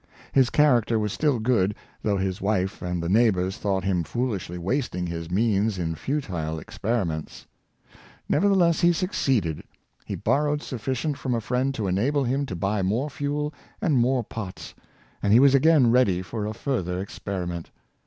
His 0.31 0.49
character 0.49 0.97
was 0.97 1.13
still 1.13 1.37
good, 1.37 1.75
though 2.01 2.17
his 2.17 2.41
wife 2.41 2.81
and 2.81 3.03
the 3.03 3.07
neighbors 3.07 3.57
thought 3.59 3.83
him 3.83 4.03
foolishly 4.03 4.57
wasting 4.57 5.05
his 5.05 5.29
means 5.29 5.77
in 5.77 5.93
futile 5.93 6.57
experiments. 6.57 7.45
Nevertheless 8.27 8.81
he 8.81 8.93
succeeded. 8.93 9.61
He 10.03 10.15
borrowed 10.15 10.63
sufficient 10.63 11.19
from 11.19 11.35
a 11.35 11.39
friend 11.39 11.71
to 11.75 11.85
enable 11.85 12.23
him 12.23 12.47
to 12.47 12.55
buy 12.55 12.81
more 12.81 13.11
fuel 13.11 13.53
and 13.79 13.93
more 13.95 14.23
pots, 14.23 14.73
and 15.21 15.33
he 15.33 15.39
was 15.39 15.53
again 15.53 15.91
ready 15.91 16.23
for 16.23 16.47
a 16.47 16.53
further 16.55 16.99
experiment. 16.99 17.69